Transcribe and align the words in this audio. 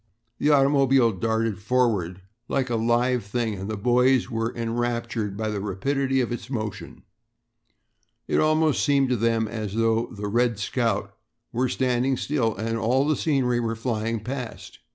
The 0.39 0.49
automobile 0.49 1.11
darted 1.11 1.59
forward 1.59 2.21
like 2.47 2.71
a 2.71 2.75
live 2.75 3.23
thing 3.23 3.53
and 3.53 3.69
the 3.69 3.77
boys 3.77 4.31
were 4.31 4.51
enraptured 4.55 5.37
by 5.37 5.49
the 5.49 5.59
rapidity 5.61 6.21
of 6.21 6.31
its 6.31 6.49
motion. 6.49 7.03
It 8.27 8.39
almost 8.39 8.83
seemed 8.83 9.09
to 9.09 9.15
them 9.15 9.47
as 9.47 9.75
though 9.75 10.07
the 10.07 10.27
"Red 10.27 10.57
Scout" 10.57 11.13
were 11.53 11.69
standing 11.69 12.17
still 12.17 12.55
and 12.55 12.79
all 12.79 13.07
the 13.07 13.15
scenery 13.15 13.59
were 13.59 13.75
flying 13.75 14.21
past. 14.23 14.79